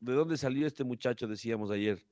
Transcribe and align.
de 0.00 0.12
dónde 0.12 0.36
salió 0.36 0.66
este 0.66 0.84
muchacho, 0.84 1.26
decíamos 1.26 1.70
ayer, 1.70 2.04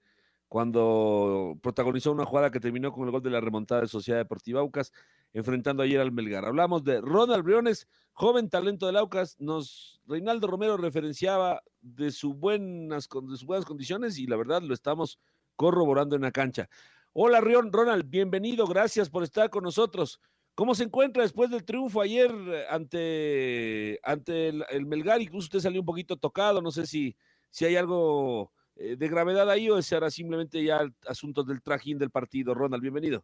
cuando 0.48 1.58
protagonizó 1.62 2.12
una 2.12 2.24
jugada 2.24 2.50
que 2.50 2.60
terminó 2.60 2.92
con 2.92 3.04
el 3.04 3.10
gol 3.10 3.22
de 3.22 3.30
la 3.30 3.40
remontada 3.40 3.82
de 3.82 3.88
Sociedad 3.88 4.20
Deportiva 4.20 4.60
Aucas, 4.60 4.92
enfrentando 5.32 5.82
ayer 5.82 6.00
al 6.00 6.12
Melgar? 6.12 6.44
Hablamos 6.44 6.84
de 6.84 7.00
Ronald 7.00 7.42
Briones, 7.42 7.88
joven 8.12 8.48
talento 8.48 8.86
del 8.86 8.96
Aucas. 8.96 9.36
Nos, 9.40 10.00
Reinaldo 10.06 10.46
Romero 10.46 10.76
referenciaba 10.76 11.62
de, 11.80 12.10
sus 12.12 12.36
buenas 12.36 13.08
condiciones 13.08 14.18
y 14.18 14.26
la 14.26 14.36
verdad 14.36 14.62
lo 14.62 14.74
estamos 14.74 15.18
corroborando 15.56 16.14
en 16.16 16.22
la 16.22 16.30
cancha. 16.30 16.68
Hola, 17.12 17.40
Rion, 17.40 17.72
Ronald, 17.72 18.08
bienvenido, 18.08 18.66
gracias 18.66 19.10
por 19.10 19.22
estar 19.22 19.50
con 19.50 19.64
nosotros. 19.64 20.20
¿Cómo 20.54 20.76
se 20.76 20.84
encuentra 20.84 21.24
después 21.24 21.50
del 21.50 21.64
triunfo 21.64 22.00
ayer 22.00 22.30
ante, 22.70 23.98
ante 24.04 24.50
el, 24.50 24.64
el 24.70 24.86
Melgar? 24.86 25.20
Incluso 25.20 25.46
usted 25.46 25.58
salió 25.58 25.80
un 25.80 25.86
poquito 25.86 26.16
tocado, 26.16 26.62
no 26.62 26.70
sé 26.70 26.86
si, 26.86 27.16
si 27.54 27.64
hay 27.64 27.76
algo 27.76 28.50
eh, 28.74 28.96
de 28.96 29.08
gravedad 29.08 29.48
ahí 29.48 29.70
o 29.70 29.80
será 29.80 30.10
simplemente 30.10 30.64
ya 30.64 30.80
asuntos 31.06 31.46
del 31.46 31.62
trajín 31.62 32.00
del 32.00 32.10
partido. 32.10 32.52
Ronald, 32.52 32.82
bienvenido. 32.82 33.22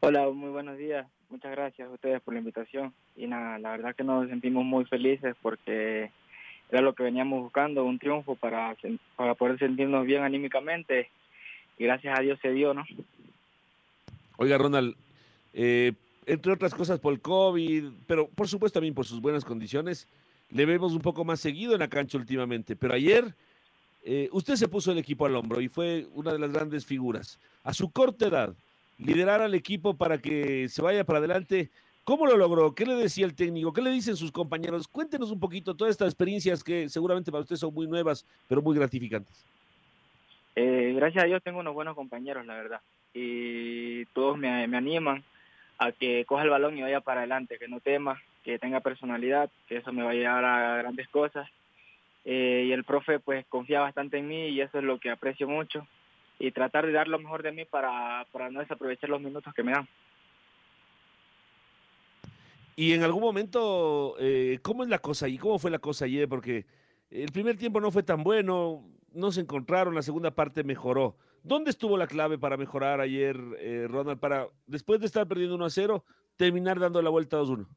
Hola, 0.00 0.28
muy 0.30 0.50
buenos 0.50 0.76
días. 0.76 1.06
Muchas 1.30 1.52
gracias 1.52 1.88
a 1.88 1.92
ustedes 1.92 2.20
por 2.20 2.34
la 2.34 2.40
invitación. 2.40 2.92
Y 3.14 3.28
nada, 3.28 3.60
la 3.60 3.70
verdad 3.70 3.94
que 3.94 4.02
nos 4.02 4.28
sentimos 4.28 4.64
muy 4.64 4.86
felices 4.86 5.36
porque 5.40 6.10
era 6.68 6.80
lo 6.80 6.96
que 6.96 7.04
veníamos 7.04 7.44
buscando, 7.44 7.84
un 7.84 8.00
triunfo 8.00 8.34
para, 8.34 8.76
para 9.14 9.36
poder 9.36 9.56
sentirnos 9.60 10.04
bien 10.04 10.24
anímicamente. 10.24 11.08
Y 11.78 11.84
gracias 11.84 12.18
a 12.18 12.22
Dios 12.22 12.40
se 12.42 12.50
dio, 12.50 12.74
¿no? 12.74 12.84
Oiga, 14.36 14.58
Ronald, 14.58 14.96
eh, 15.52 15.92
entre 16.26 16.50
otras 16.50 16.74
cosas 16.74 16.98
por 16.98 17.12
el 17.12 17.20
COVID, 17.20 17.84
pero 18.08 18.26
por 18.26 18.48
supuesto 18.48 18.80
también 18.80 18.94
por 18.94 19.06
sus 19.06 19.20
buenas 19.20 19.44
condiciones, 19.44 20.08
le 20.50 20.66
vemos 20.66 20.92
un 20.92 21.00
poco 21.00 21.24
más 21.24 21.40
seguido 21.40 21.74
en 21.74 21.80
la 21.80 21.88
cancha 21.88 22.18
últimamente. 22.18 22.76
Pero 22.76 22.94
ayer 22.94 23.34
eh, 24.04 24.28
usted 24.32 24.54
se 24.56 24.68
puso 24.68 24.92
el 24.92 24.98
equipo 24.98 25.26
al 25.26 25.36
hombro 25.36 25.60
y 25.60 25.68
fue 25.68 26.06
una 26.14 26.32
de 26.32 26.38
las 26.38 26.52
grandes 26.52 26.86
figuras. 26.86 27.38
A 27.64 27.72
su 27.74 27.90
corta 27.90 28.26
edad, 28.26 28.54
liderar 28.98 29.40
al 29.40 29.54
equipo 29.54 29.94
para 29.94 30.18
que 30.18 30.68
se 30.68 30.82
vaya 30.82 31.04
para 31.04 31.18
adelante. 31.18 31.70
¿Cómo 32.04 32.26
lo 32.26 32.36
logró? 32.36 32.72
¿Qué 32.72 32.86
le 32.86 32.94
decía 32.94 33.26
el 33.26 33.34
técnico? 33.34 33.72
¿Qué 33.72 33.82
le 33.82 33.90
dicen 33.90 34.16
sus 34.16 34.30
compañeros? 34.30 34.86
Cuéntenos 34.86 35.32
un 35.32 35.40
poquito 35.40 35.74
todas 35.74 35.90
estas 35.90 36.08
experiencias 36.08 36.62
que 36.62 36.88
seguramente 36.88 37.32
para 37.32 37.42
usted 37.42 37.56
son 37.56 37.74
muy 37.74 37.88
nuevas, 37.88 38.24
pero 38.46 38.62
muy 38.62 38.76
gratificantes. 38.76 39.44
Eh, 40.54 40.92
gracias 40.94 41.24
a 41.24 41.26
Dios 41.26 41.42
tengo 41.42 41.58
unos 41.58 41.74
buenos 41.74 41.96
compañeros, 41.96 42.46
la 42.46 42.54
verdad. 42.54 42.80
Y 43.12 44.04
todos 44.06 44.38
me, 44.38 44.68
me 44.68 44.76
animan 44.76 45.24
a 45.78 45.92
que 45.92 46.24
coja 46.24 46.42
el 46.42 46.50
balón 46.50 46.76
y 46.76 46.82
vaya 46.82 47.00
para 47.00 47.20
adelante, 47.20 47.58
que 47.58 47.68
no 47.68 47.80
tema, 47.80 48.20
que 48.44 48.58
tenga 48.58 48.80
personalidad, 48.80 49.50
que 49.68 49.78
eso 49.78 49.92
me 49.92 50.02
va 50.02 50.10
a 50.10 50.14
llevar 50.14 50.44
a 50.44 50.76
grandes 50.78 51.08
cosas. 51.08 51.48
Eh, 52.24 52.64
y 52.66 52.72
el 52.72 52.84
profe 52.84 53.20
pues 53.20 53.46
confía 53.46 53.80
bastante 53.80 54.18
en 54.18 54.28
mí 54.28 54.48
y 54.48 54.60
eso 54.60 54.78
es 54.78 54.84
lo 54.84 54.98
que 54.98 55.10
aprecio 55.10 55.48
mucho. 55.48 55.86
Y 56.38 56.50
tratar 56.50 56.86
de 56.86 56.92
dar 56.92 57.08
lo 57.08 57.18
mejor 57.18 57.42
de 57.42 57.52
mí 57.52 57.64
para, 57.64 58.26
para 58.32 58.50
no 58.50 58.60
desaprovechar 58.60 59.10
los 59.10 59.20
minutos 59.20 59.54
que 59.54 59.62
me 59.62 59.72
dan. 59.72 59.88
Y 62.74 62.92
en 62.92 63.02
algún 63.02 63.22
momento, 63.22 64.16
eh, 64.20 64.58
¿cómo 64.60 64.82
es 64.82 64.90
la 64.90 64.98
cosa 64.98 65.26
ahí? 65.26 65.38
¿Cómo 65.38 65.58
fue 65.58 65.70
la 65.70 65.78
cosa 65.78 66.04
ayer? 66.04 66.28
Porque 66.28 66.66
el 67.10 67.32
primer 67.32 67.56
tiempo 67.56 67.80
no 67.80 67.90
fue 67.90 68.02
tan 68.02 68.22
bueno, 68.22 68.84
no 69.14 69.32
se 69.32 69.40
encontraron, 69.40 69.94
la 69.94 70.02
segunda 70.02 70.30
parte 70.30 70.62
mejoró. 70.62 71.16
¿Dónde 71.46 71.70
estuvo 71.70 71.96
la 71.96 72.08
clave 72.08 72.38
para 72.38 72.56
mejorar 72.56 73.00
ayer, 73.00 73.36
eh, 73.60 73.86
Ronald, 73.88 74.18
para 74.18 74.48
después 74.66 74.98
de 74.98 75.06
estar 75.06 75.28
perdiendo 75.28 75.54
1 75.54 75.64
a 75.64 75.70
0, 75.70 76.04
terminar 76.36 76.80
dando 76.80 77.00
la 77.00 77.10
vuelta 77.10 77.38
2-1? 77.38 77.68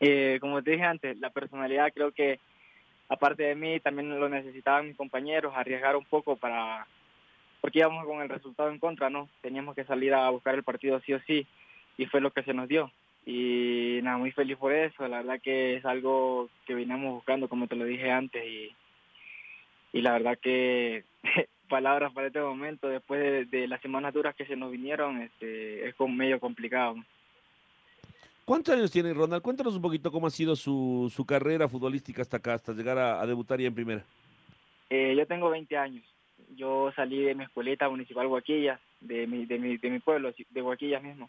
Eh, 0.00 0.36
como 0.38 0.62
te 0.62 0.72
dije 0.72 0.84
antes, 0.84 1.18
la 1.18 1.30
personalidad 1.30 1.90
creo 1.94 2.12
que 2.12 2.40
aparte 3.08 3.44
de 3.44 3.54
mí 3.54 3.80
también 3.80 4.20
lo 4.20 4.28
necesitaban 4.28 4.86
mis 4.86 4.98
compañeros, 4.98 5.54
arriesgar 5.56 5.96
un 5.96 6.04
poco 6.04 6.36
para, 6.36 6.86
porque 7.62 7.78
íbamos 7.78 8.04
con 8.04 8.20
el 8.20 8.28
resultado 8.28 8.68
en 8.68 8.78
contra, 8.78 9.08
¿no? 9.08 9.30
Teníamos 9.40 9.74
que 9.74 9.86
salir 9.86 10.12
a 10.12 10.28
buscar 10.28 10.54
el 10.54 10.62
partido 10.62 11.00
sí 11.00 11.14
o 11.14 11.20
sí 11.20 11.46
y 11.96 12.04
fue 12.04 12.20
lo 12.20 12.32
que 12.32 12.42
se 12.42 12.52
nos 12.52 12.68
dio. 12.68 12.92
Y 13.24 14.00
nada, 14.02 14.18
muy 14.18 14.30
feliz 14.32 14.58
por 14.58 14.74
eso, 14.74 15.08
la 15.08 15.22
verdad 15.22 15.40
que 15.42 15.76
es 15.76 15.86
algo 15.86 16.50
que 16.66 16.74
veníamos 16.74 17.14
buscando, 17.14 17.48
como 17.48 17.66
te 17.66 17.76
lo 17.76 17.86
dije 17.86 18.10
antes, 18.10 18.44
y, 18.46 18.76
y 19.94 20.02
la 20.02 20.12
verdad 20.12 20.38
que 20.38 21.04
palabras 21.68 22.12
para 22.12 22.26
este 22.26 22.40
momento, 22.40 22.88
después 22.88 23.20
de, 23.20 23.44
de 23.44 23.68
las 23.68 23.80
semanas 23.80 24.12
duras 24.12 24.34
que 24.34 24.46
se 24.46 24.56
nos 24.56 24.72
vinieron, 24.72 25.22
este, 25.22 25.88
es 25.88 25.94
como 25.94 26.14
medio 26.14 26.40
complicado. 26.40 26.96
¿Cuántos 28.44 28.74
años 28.74 28.90
tiene 28.90 29.12
Ronald? 29.12 29.42
Cuéntanos 29.42 29.76
un 29.76 29.82
poquito 29.82 30.10
cómo 30.10 30.26
ha 30.26 30.30
sido 30.30 30.56
su, 30.56 31.12
su 31.14 31.26
carrera 31.26 31.68
futbolística 31.68 32.22
hasta 32.22 32.38
acá, 32.38 32.54
hasta 32.54 32.72
llegar 32.72 32.98
a, 32.98 33.20
a 33.20 33.26
debutar 33.26 33.60
ya 33.60 33.68
en 33.68 33.74
primera. 33.74 34.04
Eh, 34.90 35.14
yo 35.16 35.26
tengo 35.26 35.50
20 35.50 35.76
años. 35.76 36.04
Yo 36.56 36.90
salí 36.96 37.22
de 37.22 37.34
mi 37.34 37.44
escuelita 37.44 37.88
municipal 37.88 38.26
Guaquillas, 38.26 38.80
de 39.00 39.26
mi, 39.26 39.44
de 39.44 39.58
mi, 39.58 39.76
de 39.76 39.90
mi 39.90 39.98
pueblo, 39.98 40.32
de 40.48 40.60
Guaquillas 40.62 41.02
mismo. 41.02 41.28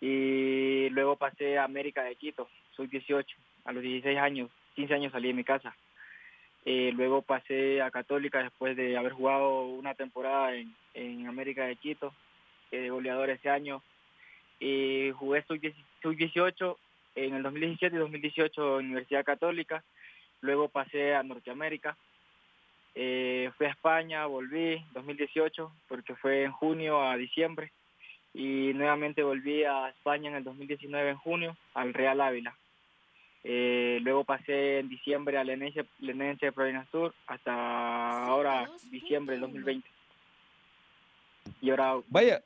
Y 0.00 0.88
luego 0.90 1.16
pasé 1.16 1.58
a 1.58 1.64
América 1.64 2.02
de 2.02 2.16
Quito, 2.16 2.48
soy 2.76 2.88
18, 2.88 3.36
a 3.64 3.72
los 3.72 3.82
16 3.82 4.18
años, 4.18 4.50
15 4.74 4.94
años 4.94 5.12
salí 5.12 5.28
de 5.28 5.34
mi 5.34 5.44
casa. 5.44 5.74
Eh, 6.70 6.92
luego 6.94 7.22
pasé 7.22 7.80
a 7.80 7.90
Católica 7.90 8.42
después 8.42 8.76
de 8.76 8.98
haber 8.98 9.12
jugado 9.12 9.62
una 9.62 9.94
temporada 9.94 10.54
en, 10.54 10.76
en 10.92 11.26
América 11.26 11.64
de 11.64 11.76
Quito, 11.76 12.12
eh, 12.70 12.90
goleador 12.90 13.30
ese 13.30 13.48
año. 13.48 13.82
Y 14.60 15.10
jugué 15.12 15.42
sub-18 15.44 16.76
en 17.14 17.36
el 17.36 17.42
2017 17.42 17.96
y 17.96 17.98
2018 17.98 18.80
en 18.80 18.84
Universidad 18.84 19.24
Católica. 19.24 19.82
Luego 20.42 20.68
pasé 20.68 21.14
a 21.14 21.22
Norteamérica. 21.22 21.96
Eh, 22.94 23.50
fui 23.56 23.64
a 23.64 23.70
España, 23.70 24.26
volví 24.26 24.84
2018 24.92 25.72
porque 25.88 26.16
fue 26.16 26.42
en 26.42 26.52
junio 26.52 27.00
a 27.00 27.16
diciembre 27.16 27.72
y 28.34 28.74
nuevamente 28.74 29.22
volví 29.22 29.64
a 29.64 29.88
España 29.88 30.28
en 30.28 30.36
el 30.36 30.44
2019 30.44 31.12
en 31.12 31.16
junio 31.16 31.56
al 31.72 31.94
Real 31.94 32.20
Ávila. 32.20 32.54
Eh, 33.44 33.98
luego 34.02 34.24
pasé 34.24 34.80
en 34.80 34.88
diciembre 34.88 35.38
al 35.38 35.46
Lenense, 35.46 35.86
Lenense 36.00 36.46
de 36.46 36.52
Provincia 36.52 36.86
Sur 36.90 37.14
hasta 37.26 38.26
ahora 38.26 38.68
diciembre 38.90 39.34
del 39.34 39.42
2020. 39.42 39.88
Y 41.60 41.70
ahora, 41.70 41.96
Vaya, 42.08 42.42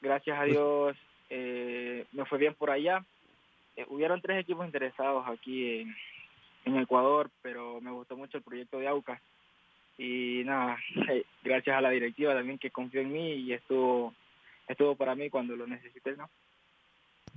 gracias 0.00 0.38
a 0.38 0.44
Dios, 0.44 0.96
eh, 1.30 2.04
me 2.12 2.24
fue 2.24 2.38
bien 2.38 2.54
por 2.54 2.70
allá. 2.70 3.04
Eh, 3.76 3.86
hubieron 3.88 4.20
tres 4.20 4.40
equipos 4.40 4.66
interesados 4.66 5.26
aquí 5.28 5.80
en, 5.80 5.96
en 6.64 6.76
Ecuador, 6.78 7.30
pero 7.42 7.80
me 7.80 7.90
gustó 7.90 8.16
mucho 8.16 8.38
el 8.38 8.44
proyecto 8.44 8.78
de 8.78 8.88
Aucas. 8.88 9.20
Y 9.96 10.42
nada, 10.44 10.76
gracias 11.42 11.76
a 11.76 11.80
la 11.80 11.90
directiva 11.90 12.34
también 12.34 12.58
que 12.58 12.70
confió 12.70 13.00
en 13.00 13.12
mí 13.12 13.32
y 13.34 13.52
estuvo, 13.52 14.12
estuvo 14.66 14.96
para 14.96 15.14
mí 15.14 15.30
cuando 15.30 15.56
lo 15.56 15.66
necesité, 15.66 16.16
¿no? 16.16 16.28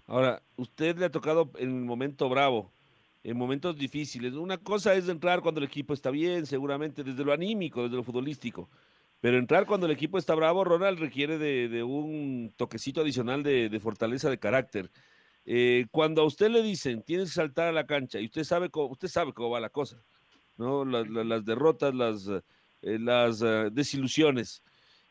Ahora, 0.07 0.42
usted 0.56 0.98
le 0.98 1.06
ha 1.06 1.12
tocado 1.12 1.51
en 1.57 1.69
un 1.71 1.86
momento 1.86 2.30
bravo, 2.30 2.71
en 3.24 3.38
momentos 3.38 3.77
difíciles. 3.77 4.33
Una 4.33 4.57
cosa 4.57 4.94
es 4.95 5.09
entrar 5.09 5.42
cuando 5.42 5.59
el 5.59 5.68
equipo 5.68 5.94
está 5.94 6.09
bien, 6.12 6.45
seguramente 6.45 7.04
desde 7.04 7.25
lo 7.25 7.33
anímico, 7.33 7.83
desde 7.83 7.98
lo 7.98 8.04
futbolístico. 8.04 8.69
Pero 9.19 9.38
entrar 9.38 9.65
cuando 9.65 9.86
el 9.86 9.92
equipo 9.92 10.18
está 10.18 10.33
bravo, 10.33 10.63
Ronald, 10.63 11.00
requiere 11.00 11.38
de, 11.38 11.83
un 11.83 12.54
toquecito 12.56 13.01
adicional 13.01 13.44
de, 13.44 13.80
fortaleza 13.81 14.30
de 14.30 14.38
carácter. 14.38 14.89
Eh, 15.45 15.88
cuando 15.92 16.21
a 16.21 16.25
usted 16.25 16.50
le 16.50 16.62
dicen, 16.62 17.01
tienes 17.01 17.30
que 17.30 17.36
saltar 17.36 17.68
a 17.68 17.71
la 17.74 17.86
cancha, 17.86 18.19
y 18.19 18.25
usted 18.25 18.44
sabe 18.45 18.69
cómo, 18.69 18.88
usted 18.88 19.07
sabe 19.09 19.33
cómo 19.33 19.50
va 19.50 19.59
la 19.59 19.69
cosa, 19.69 20.01
¿no? 20.57 20.86
Las, 20.86 21.45
derrotas, 21.45 21.94
las, 21.94 22.30
eh, 22.81 23.69
desilusiones. 23.71 24.62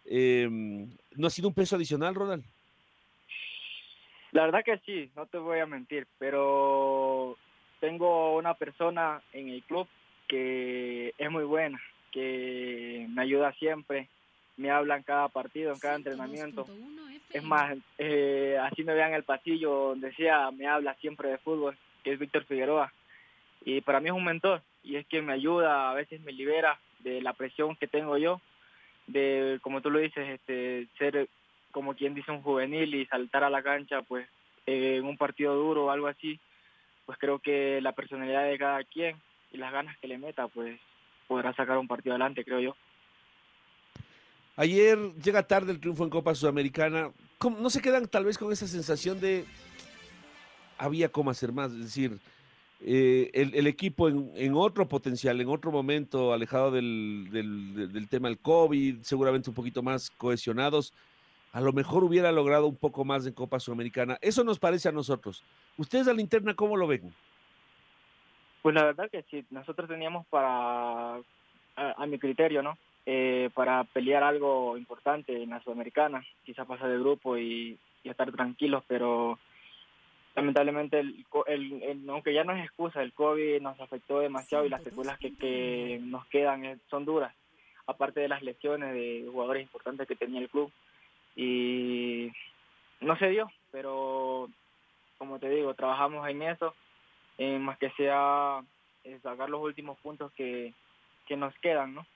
Eh, 0.04 0.48
¿No 1.16 1.26
ha 1.26 1.30
sido 1.30 1.48
un 1.48 1.54
peso 1.54 1.76
adicional, 1.76 2.14
Ronald? 2.14 2.44
La 4.36 4.44
verdad 4.44 4.64
que 4.66 4.76
sí, 4.84 5.10
no 5.16 5.24
te 5.24 5.38
voy 5.38 5.60
a 5.60 5.66
mentir, 5.66 6.06
pero 6.18 7.38
tengo 7.80 8.36
una 8.36 8.52
persona 8.52 9.22
en 9.32 9.48
el 9.48 9.62
club 9.62 9.88
que 10.28 11.14
es 11.16 11.30
muy 11.30 11.44
buena, 11.44 11.80
que 12.12 13.06
me 13.08 13.22
ayuda 13.22 13.54
siempre, 13.54 14.10
me 14.58 14.70
habla 14.70 14.98
en 14.98 15.04
cada 15.04 15.28
partido, 15.28 15.72
en 15.72 15.78
cada 15.78 15.96
entrenamiento. 15.96 16.66
Es 17.32 17.42
más, 17.44 17.78
eh, 17.96 18.58
así 18.60 18.84
me 18.84 18.92
vean 18.92 19.12
en 19.12 19.14
el 19.14 19.22
pasillo, 19.22 19.70
donde 19.70 20.12
sea, 20.12 20.50
me 20.50 20.66
habla 20.66 20.92
siempre 20.96 21.30
de 21.30 21.38
fútbol, 21.38 21.78
que 22.04 22.12
es 22.12 22.18
Víctor 22.18 22.44
Figueroa. 22.44 22.92
Y 23.64 23.80
para 23.80 24.00
mí 24.00 24.10
es 24.10 24.14
un 24.14 24.24
mentor, 24.26 24.60
y 24.84 24.96
es 24.96 25.06
quien 25.06 25.24
me 25.24 25.32
ayuda, 25.32 25.90
a 25.90 25.94
veces 25.94 26.20
me 26.20 26.32
libera 26.32 26.78
de 26.98 27.22
la 27.22 27.32
presión 27.32 27.74
que 27.76 27.86
tengo 27.86 28.18
yo, 28.18 28.42
de, 29.06 29.60
como 29.62 29.80
tú 29.80 29.90
lo 29.90 29.98
dices, 29.98 30.28
este, 30.28 30.88
ser 30.98 31.26
como 31.76 31.94
quien 31.94 32.14
dice 32.14 32.32
un 32.32 32.40
juvenil 32.40 32.94
y 32.94 33.04
saltar 33.04 33.44
a 33.44 33.50
la 33.50 33.62
cancha, 33.62 34.00
pues 34.00 34.26
en 34.64 35.04
un 35.04 35.18
partido 35.18 35.54
duro 35.54 35.84
o 35.84 35.90
algo 35.90 36.06
así, 36.06 36.40
pues 37.04 37.18
creo 37.18 37.38
que 37.38 37.82
la 37.82 37.92
personalidad 37.92 38.48
de 38.48 38.56
cada 38.56 38.82
quien 38.82 39.20
y 39.52 39.58
las 39.58 39.74
ganas 39.74 39.94
que 39.98 40.08
le 40.08 40.16
meta, 40.16 40.48
pues 40.48 40.80
podrá 41.28 41.54
sacar 41.54 41.76
un 41.76 41.86
partido 41.86 42.14
adelante, 42.14 42.46
creo 42.46 42.60
yo. 42.60 42.76
Ayer 44.56 44.98
llega 45.22 45.46
tarde 45.46 45.70
el 45.70 45.78
triunfo 45.78 46.02
en 46.04 46.08
Copa 46.08 46.34
Sudamericana. 46.34 47.10
¿No 47.42 47.68
se 47.68 47.82
quedan 47.82 48.08
tal 48.08 48.24
vez 48.24 48.38
con 48.38 48.50
esa 48.50 48.66
sensación 48.66 49.20
de 49.20 49.44
había 50.78 51.10
cómo 51.10 51.28
hacer 51.28 51.52
más? 51.52 51.72
Es 51.72 51.80
decir, 51.80 52.18
eh, 52.80 53.30
el, 53.34 53.66
equipo 53.66 54.08
en, 54.08 54.54
otro 54.54 54.88
potencial, 54.88 55.38
en 55.42 55.48
otro 55.50 55.70
momento, 55.70 56.32
alejado 56.32 56.70
del, 56.70 57.28
del, 57.30 58.08
tema 58.08 58.28
del 58.28 58.38
COVID, 58.38 59.02
seguramente 59.02 59.50
un 59.50 59.54
poquito 59.54 59.82
más 59.82 60.08
cohesionados, 60.08 60.94
a 61.52 61.60
lo 61.60 61.72
mejor 61.72 62.04
hubiera 62.04 62.32
logrado 62.32 62.66
un 62.66 62.76
poco 62.76 63.04
más 63.04 63.26
en 63.26 63.32
Copa 63.32 63.60
Sudamericana. 63.60 64.18
Eso 64.20 64.44
nos 64.44 64.58
parece 64.58 64.88
a 64.88 64.92
nosotros. 64.92 65.42
¿Ustedes 65.78 66.08
a 66.08 66.14
la 66.14 66.20
interna 66.20 66.54
cómo 66.54 66.76
lo 66.76 66.86
ven? 66.86 67.14
Pues 68.62 68.74
la 68.74 68.84
verdad 68.84 69.10
que 69.10 69.22
sí, 69.30 69.44
nosotros 69.50 69.88
teníamos 69.88 70.26
para, 70.26 71.20
a, 71.76 72.06
mi 72.06 72.18
criterio, 72.18 72.62
¿no? 72.62 72.76
Eh, 73.06 73.48
para 73.54 73.84
pelear 73.84 74.24
algo 74.24 74.76
importante 74.76 75.42
en 75.42 75.50
la 75.50 75.62
Sudamericana, 75.62 76.26
quizás 76.44 76.66
pasar 76.66 76.88
de 76.88 76.98
grupo 76.98 77.38
y, 77.38 77.78
estar 78.02 78.30
tranquilos, 78.30 78.84
pero 78.86 79.36
lamentablemente, 80.36 81.00
el, 81.00 81.24
el, 81.46 82.08
aunque 82.08 82.32
ya 82.32 82.44
no 82.44 82.52
es 82.52 82.64
excusa, 82.64 83.02
el 83.02 83.12
COVID 83.12 83.60
nos 83.60 83.80
afectó 83.80 84.20
demasiado 84.20 84.64
y 84.64 84.68
las 84.68 84.84
secuelas 84.84 85.18
que, 85.18 85.34
que 85.34 85.98
nos 86.02 86.24
quedan 86.26 86.80
son 86.88 87.04
duras, 87.04 87.34
aparte 87.86 88.20
de 88.20 88.28
las 88.28 88.42
lesiones 88.42 88.94
de 88.94 89.26
jugadores 89.28 89.64
importantes 89.64 90.06
que 90.06 90.14
tenía 90.14 90.40
el 90.40 90.48
club 90.48 90.70
y 91.36 92.32
no 93.00 93.16
se 93.18 93.28
dio, 93.28 93.50
pero 93.70 94.48
como 95.18 95.38
te 95.38 95.48
digo, 95.50 95.74
trabajamos 95.74 96.26
en 96.28 96.42
eso, 96.42 96.74
en 97.38 97.62
más 97.62 97.78
que 97.78 97.90
sea 97.90 98.62
sacar 99.22 99.48
los 99.48 99.62
últimos 99.62 99.98
puntos 99.98 100.32
que, 100.32 100.72
nos 101.36 101.54
quedan, 101.58 101.94
¿no? 101.94 102.06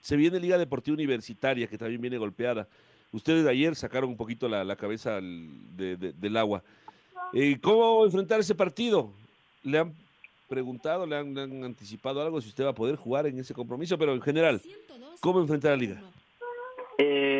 Se 0.00 0.16
viene 0.16 0.38
Liga 0.38 0.58
Deportiva 0.58 0.94
Universitaria, 0.94 1.66
que 1.66 1.78
también 1.78 2.00
viene 2.00 2.18
golpeada. 2.18 2.68
Ustedes 3.12 3.44
de 3.44 3.50
ayer 3.50 3.74
sacaron 3.74 4.10
un 4.10 4.16
poquito 4.16 4.48
la, 4.48 4.76
cabeza 4.76 5.20
del 5.20 6.36
agua. 6.36 6.62
Eh, 7.32 7.58
¿Cómo 7.60 8.04
enfrentar 8.04 8.40
ese 8.40 8.54
partido? 8.54 9.10
¿Le 9.62 9.78
han 9.78 9.94
preguntado, 10.48 11.06
le 11.06 11.16
han, 11.16 11.36
han, 11.38 11.64
anticipado 11.64 12.20
algo 12.20 12.40
si 12.40 12.48
usted 12.48 12.64
va 12.64 12.70
a 12.70 12.74
poder 12.74 12.96
jugar 12.96 13.26
en 13.26 13.38
ese 13.38 13.54
compromiso? 13.54 13.96
Pero 13.96 14.12
en 14.12 14.20
general, 14.20 14.60
¿cómo 15.20 15.40
enfrentar 15.40 15.72
a 15.72 15.76
la 15.76 15.80
Liga? 15.80 16.02
Eh, 16.98 17.33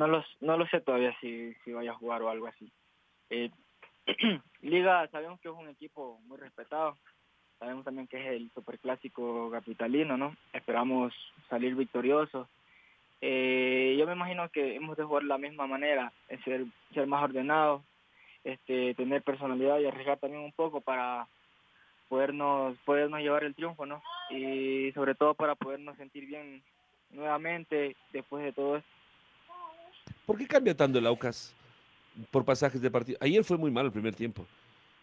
no, 0.00 0.06
los, 0.06 0.24
no 0.40 0.56
lo 0.56 0.66
sé 0.68 0.80
todavía 0.80 1.14
si, 1.20 1.52
si 1.62 1.72
vaya 1.72 1.90
a 1.90 1.96
jugar 1.96 2.22
o 2.22 2.30
algo 2.30 2.46
así. 2.46 2.72
Eh, 3.28 3.50
Liga, 4.62 5.06
sabemos 5.08 5.38
que 5.40 5.48
es 5.48 5.54
un 5.54 5.68
equipo 5.68 6.18
muy 6.24 6.38
respetado. 6.38 6.96
Sabemos 7.58 7.84
también 7.84 8.08
que 8.08 8.18
es 8.18 8.32
el 8.32 8.50
superclásico 8.54 9.50
capitalino, 9.50 10.16
¿no? 10.16 10.34
Esperamos 10.54 11.12
salir 11.50 11.74
victoriosos. 11.74 12.48
Eh, 13.20 13.94
yo 13.98 14.06
me 14.06 14.14
imagino 14.14 14.48
que 14.48 14.74
hemos 14.74 14.96
de 14.96 15.04
jugar 15.04 15.24
de 15.24 15.28
la 15.28 15.36
misma 15.36 15.66
manera, 15.66 16.10
ser, 16.44 16.64
ser 16.94 17.06
más 17.06 17.22
ordenados, 17.22 17.82
este, 18.42 18.94
tener 18.94 19.22
personalidad 19.22 19.80
y 19.80 19.86
arriesgar 19.86 20.18
también 20.18 20.42
un 20.42 20.52
poco 20.52 20.80
para 20.80 21.28
podernos, 22.08 22.74
podernos 22.86 23.20
llevar 23.20 23.44
el 23.44 23.54
triunfo, 23.54 23.84
¿no? 23.84 24.02
Y 24.30 24.92
sobre 24.92 25.14
todo 25.14 25.34
para 25.34 25.56
podernos 25.56 25.98
sentir 25.98 26.24
bien 26.24 26.62
nuevamente 27.10 27.96
después 28.14 28.42
de 28.42 28.54
todo 28.54 28.78
esto. 28.78 28.99
¿Por 30.30 30.38
qué 30.38 30.46
cambia 30.46 30.76
tanto 30.76 30.96
el 30.96 31.06
Aucas 31.08 31.52
por 32.30 32.44
pasajes 32.44 32.80
de 32.80 32.88
partido? 32.88 33.18
Ayer 33.20 33.42
fue 33.42 33.58
muy 33.58 33.72
malo 33.72 33.86
el 33.88 33.92
primer 33.92 34.14
tiempo. 34.14 34.46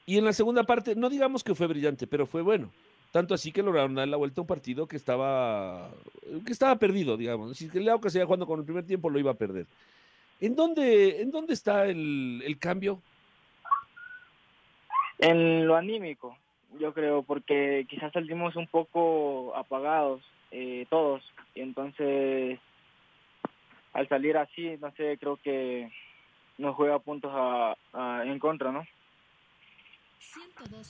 Y 0.06 0.18
en 0.18 0.24
la 0.24 0.32
segunda 0.32 0.64
parte, 0.64 0.96
no 0.96 1.10
digamos 1.10 1.44
que 1.44 1.54
fue 1.54 1.68
brillante, 1.68 2.08
pero 2.08 2.26
fue 2.26 2.42
bueno. 2.42 2.72
Tanto 3.12 3.34
así 3.34 3.52
que 3.52 3.62
lograron 3.62 3.94
dar 3.94 4.08
la 4.08 4.16
vuelta 4.16 4.40
a 4.40 4.44
un 4.44 4.48
partido 4.48 4.88
que 4.88 4.96
estaba, 4.96 5.90
que 6.46 6.54
estaba 6.54 6.78
perdido, 6.78 7.18
digamos. 7.18 7.58
Si 7.58 7.70
el 7.74 7.90
Aucas 7.90 8.16
iba 8.16 8.24
jugando 8.24 8.48
con 8.48 8.60
el 8.60 8.66
primer 8.66 8.86
tiempo, 8.86 9.10
lo 9.10 9.20
iba 9.20 9.32
a 9.32 9.34
perder. 9.34 9.66
¿En 10.40 10.56
dónde, 10.56 11.22
en 11.22 11.30
dónde 11.30 11.56
está 11.56 11.88
el, 11.88 12.58
cambio? 12.58 13.02
En 15.20 15.68
lo 15.68 15.76
anímico, 15.76 16.38
yo 16.80 16.94
creo, 16.94 17.22
porque 17.22 17.86
quizás 17.90 18.14
salimos 18.14 18.56
un 18.56 18.68
poco 18.68 19.54
apagados 19.58 20.22
eh, 20.52 20.86
todos. 20.90 21.22
Entonces, 21.54 22.62
al 23.98 24.08
salir 24.08 24.38
así, 24.38 24.78
no 24.80 24.92
sé, 24.92 25.18
creo 25.20 25.38
que 25.38 25.92
nos 26.60 26.76
juega 26.76 27.00
puntos 27.00 27.32
en 28.26 28.38
contra, 28.38 28.72
¿no? 28.72 28.86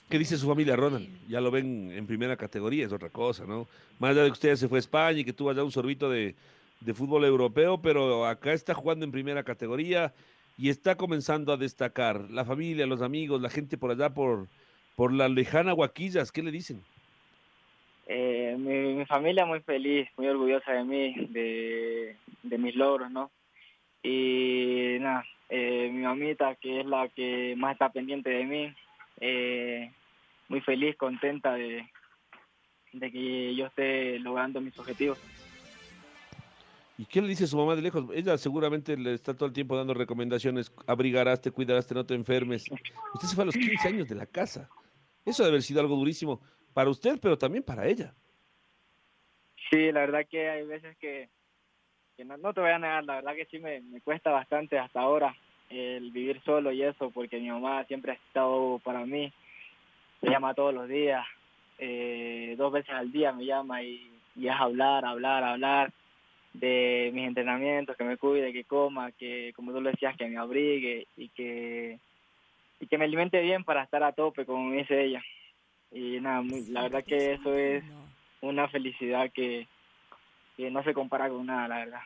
¿Qué 0.09 0.19
dice 0.19 0.36
su 0.36 0.45
familia, 0.45 0.75
Ronald? 0.75 1.07
Ya 1.30 1.39
lo 1.39 1.50
ven 1.50 1.89
en 1.94 2.06
primera 2.06 2.36
categoría, 2.36 2.86
es 2.86 2.92
otra 2.92 3.09
cosa, 3.09 3.45
¿no? 3.45 3.65
Más 4.00 4.12
allá 4.12 4.24
de 4.24 4.27
que 4.27 4.33
usted 4.33 4.56
se 4.57 4.68
fue 4.68 4.80
a 4.80 4.80
España 4.80 5.19
y 5.19 5.24
que 5.24 5.31
tuvo 5.31 5.51
allá 5.51 5.63
un 5.63 5.71
sorbito 5.71 6.09
de, 6.09 6.36
de 6.81 6.94
fútbol 6.94 7.24
europeo, 7.24 7.81
pero 7.81 8.25
acá 8.25 8.51
está 8.51 8.74
jugando 8.74 9.06
en 9.06 9.12
primera 9.13 9.42
categoría 9.42 10.13
y 10.57 10.68
está 10.68 10.95
comenzando 10.95 11.54
a 11.54 11.57
destacar. 11.57 12.30
La 12.30 12.44
familia, 12.44 12.86
los 12.86 13.01
amigos, 13.01 13.42
la 13.42 13.50
gente 13.50 13.77
por 13.77 13.92
allá, 13.92 14.13
por, 14.13 14.48
por 14.98 15.13
la 15.13 15.30
lejana 15.30 15.71
Guaquillas, 15.71 16.33
¿qué 16.33 16.44
le 16.44 16.51
dicen? 16.51 16.83
Eh, 18.09 18.56
mi, 18.57 19.06
familia 19.06 19.45
muy 19.45 19.59
feliz, 19.59 20.07
muy 20.15 20.27
orgullosa 20.27 20.71
de 20.71 20.83
mí, 20.86 21.13
de, 21.30 22.57
mis 22.57 22.74
logros, 22.75 23.12
¿no? 23.12 23.31
Y 24.01 24.95
nada, 25.01 25.26
eh, 25.49 25.90
mi 25.92 26.04
mamita, 26.04 26.56
que 26.56 26.80
es 26.80 26.85
la 26.85 27.09
que 27.09 27.56
más 27.57 27.73
está 27.73 27.92
pendiente 27.92 28.30
de 28.30 28.45
mí, 28.45 28.73
eh, 29.19 29.92
muy 30.47 30.61
feliz, 30.61 30.95
contenta 30.95 31.56
de, 31.56 31.85
de 32.94 33.11
que 33.11 33.56
yo 33.56 33.66
esté 33.66 34.19
logrando 34.19 34.61
mis 34.61 34.78
objetivos. 34.80 35.21
¿Y 36.97 37.06
qué 37.06 37.21
le 37.21 37.28
dice 37.28 37.45
su 37.45 37.57
mamá 37.57 37.76
de 37.76 37.81
lejos? 37.81 38.06
Ella 38.14 38.37
seguramente 38.37 38.95
le 38.95 39.14
está 39.14 39.35
todo 39.35 39.47
el 39.47 39.54
tiempo 39.54 39.76
dando 39.76 39.94
recomendaciones, 39.94 40.71
abrigarás, 40.87 41.42
te 41.42 41.52
cuidarás, 41.52 41.92
no 41.92 42.06
te 42.06 42.16
enfermes. 42.16 42.64
Usted 43.14 43.28
se 43.28 43.35
fue 43.35 43.44
a 43.44 43.45
los 43.45 43.56
15 43.56 43.87
años 43.87 44.07
de 44.07 44.16
la 44.16 44.26
casa. 44.26 44.69
Eso 45.26 45.44
debe 45.44 45.56
haber 45.56 45.64
sido 45.64 45.81
algo 45.81 45.97
durísimo 45.97 46.42
para 46.78 46.92
usted, 46.92 47.18
pero 47.19 47.36
también 47.36 47.64
para 47.64 47.88
ella. 47.88 48.14
Sí, 49.68 49.92
la 49.92 50.02
verdad 50.02 50.28
que 50.30 50.48
hay 50.48 50.64
veces 50.64 50.96
que, 50.98 51.28
no, 52.24 52.54
te 52.54 52.62
voy 52.62 52.69
a 52.69 52.78
negar, 52.78 53.04
la 53.04 53.16
verdad 53.16 53.34
que 53.34 53.46
sí 53.46 53.57
me, 53.57 53.81
cuesta 54.02 54.30
bastante 54.30 54.78
hasta 54.78 55.00
ahora 55.00 55.36
el 55.72 56.12
vivir 56.12 56.40
solo 56.44 56.72
y 56.72 56.84
eso, 56.84 57.10
porque 57.10 57.40
mi 57.40 57.50
mamá 57.50 57.84
siempre 57.86 58.12
ha 58.12 58.16
estado 58.16 58.80
para 58.84 59.07
mí, 59.07 59.34
me 60.22 60.30
llama 60.30 60.54
todos 60.54 60.72
los 60.72 60.88
días, 60.88 61.26
eh, 61.80 62.54
dos 62.60 62.72
veces 62.72 62.92
al 62.92 63.12
día 63.12 63.31
me 63.31 63.46
llama 63.46 63.81
y, 63.81 64.12
y 64.36 64.48
es 64.48 64.56
hablar, 64.56 65.04
hablar, 65.04 65.44
hablar 65.46 65.92
de 66.54 67.10
mis 67.12 67.28
entrenamientos, 67.28 67.98
que 67.98 68.04
me 68.04 68.18
cuide, 68.18 68.54
que 68.54 68.66
coma, 68.66 69.12
que 69.14 69.52
como 69.56 69.72
tú 69.72 69.81
lo 69.81 69.90
decías, 69.90 70.16
que 70.16 70.28
me 70.28 70.38
abrigue 70.38 71.07
y 71.18 71.30
que, 71.30 71.98
y 72.80 72.86
que 72.86 72.98
me 73.00 73.06
alimente 73.06 73.42
bien 73.42 73.64
para 73.64 73.81
estar 73.81 74.04
a 74.04 74.12
tope, 74.12 74.46
como 74.46 74.72
dice 74.74 75.06
ella. 75.06 75.24
Y 75.92 76.20
nada, 76.20 76.44
la 76.70 76.84
verdad 76.84 77.04
que 77.04 77.34
eso 77.34 77.54
es 77.54 77.84
una 78.42 78.68
felicidad 78.70 79.32
que, 79.34 79.68
no 80.58 80.84
se 80.84 80.94
compara 80.94 81.30
con 81.30 81.46
nada, 81.46 81.68
la 81.68 81.78
verdad. 81.78 82.02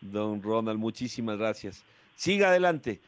Don 0.00 0.42
Ronald, 0.42 0.78
muchísimas 0.78 1.38
gracias. 1.38 1.84
Siga 2.14 2.48
adelante, 2.48 3.00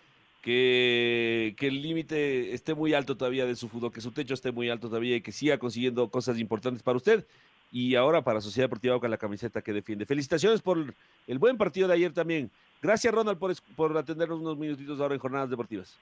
que, 0.42 1.54
que 1.58 1.68
el 1.68 1.82
límite 1.82 2.52
esté 2.54 2.74
muy 2.74 2.94
alto 2.94 3.16
todavía 3.16 3.46
de 3.46 3.54
su 3.54 3.68
fútbol, 3.68 3.92
que 3.92 4.00
su 4.00 4.12
techo 4.12 4.34
esté 4.34 4.50
muy 4.50 4.70
alto 4.70 4.88
todavía 4.88 5.16
y 5.16 5.20
que 5.20 5.32
siga 5.32 5.58
consiguiendo 5.58 6.10
cosas 6.10 6.38
importantes 6.38 6.82
para 6.82 6.96
usted 6.96 7.26
y 7.70 7.94
ahora 7.94 8.22
para 8.22 8.40
Sociedad 8.40 8.64
Deportiva 8.64 8.98
con 8.98 9.10
la 9.10 9.18
camiseta 9.18 9.62
que 9.62 9.72
defiende. 9.72 10.06
Felicitaciones 10.06 10.62
por 10.62 10.94
el 11.26 11.38
buen 11.38 11.56
partido 11.56 11.88
de 11.88 11.94
ayer 11.94 12.12
también. 12.12 12.50
Gracias, 12.80 13.12
Ronald, 13.12 13.38
por, 13.38 13.52
por 13.76 13.96
atendernos 13.96 14.40
unos 14.40 14.56
minutitos 14.56 15.00
ahora 15.00 15.14
en 15.14 15.20
Jornadas 15.20 15.50
Deportivas. 15.50 15.98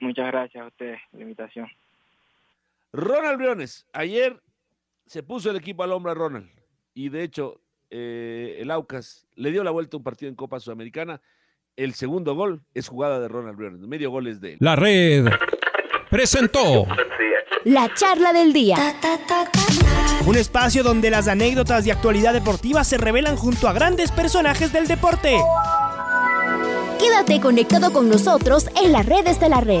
Muchas 0.00 0.26
gracias 0.26 0.62
a 0.62 0.66
ustedes 0.66 1.00
por 1.10 1.18
la 1.18 1.24
invitación. 1.24 1.68
Ronald 2.92 3.38
Briones, 3.38 3.86
ayer 3.92 4.42
se 5.06 5.22
puso 5.22 5.50
el 5.50 5.56
equipo 5.56 5.82
al 5.82 5.92
hombro 5.92 6.12
a 6.12 6.14
Ronald 6.14 6.50
y 6.94 7.08
de 7.08 7.22
hecho 7.22 7.60
eh, 7.90 8.58
el 8.60 8.70
Aucas 8.70 9.26
le 9.34 9.50
dio 9.50 9.64
la 9.64 9.70
vuelta 9.70 9.96
a 9.96 9.98
un 9.98 10.04
partido 10.04 10.28
en 10.28 10.36
Copa 10.36 10.60
Sudamericana 10.60 11.20
el 11.76 11.94
segundo 11.94 12.34
gol 12.34 12.62
es 12.74 12.88
jugada 12.88 13.18
de 13.18 13.28
Ronald 13.28 13.56
Briones, 13.56 13.80
medio 13.80 14.10
gol 14.10 14.26
es 14.26 14.40
de 14.40 14.52
él. 14.52 14.56
La 14.60 14.76
red 14.76 15.26
presentó 16.10 16.86
La 17.64 17.92
charla 17.94 18.32
del 18.32 18.52
día. 18.52 18.76
Un 20.26 20.36
espacio 20.36 20.82
donde 20.82 21.10
las 21.10 21.28
anécdotas 21.28 21.84
de 21.84 21.92
actualidad 21.92 22.34
deportiva 22.34 22.84
se 22.84 22.98
revelan 22.98 23.36
junto 23.36 23.68
a 23.68 23.72
grandes 23.72 24.12
personajes 24.12 24.72
del 24.72 24.86
deporte. 24.86 25.40
Quédate 27.00 27.40
conectado 27.40 27.92
con 27.92 28.08
nosotros 28.08 28.68
en 28.82 28.92
las 28.92 29.06
redes 29.06 29.40
de 29.40 29.48
la 29.48 29.60
red. 29.60 29.80